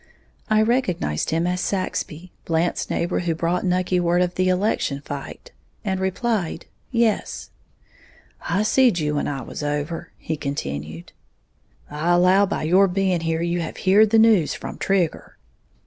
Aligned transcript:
I 0.49 0.63
recognized 0.63 1.29
him 1.29 1.45
as 1.45 1.61
Saxby, 1.61 2.31
Blant's 2.45 2.89
neighbor 2.89 3.19
who 3.19 3.35
brought 3.35 3.63
Nucky 3.63 3.99
word 3.99 4.23
of 4.23 4.33
the 4.33 4.49
election 4.49 4.99
fight, 5.01 5.51
and 5.85 5.99
replied, 5.99 6.65
"Yes." 6.89 7.51
"I 8.49 8.63
seed 8.63 8.97
you 8.97 9.13
when 9.13 9.27
I 9.27 9.43
was 9.43 9.61
over," 9.61 10.11
he 10.17 10.37
continued. 10.37 11.11
"I 11.91 12.13
allow 12.13 12.47
by 12.47 12.63
your 12.63 12.87
being 12.87 13.19
here 13.21 13.43
you 13.43 13.61
have 13.61 13.77
heared 13.77 14.09
the 14.09 14.17
news 14.17 14.55
from 14.55 14.79
Trigger." 14.79 15.37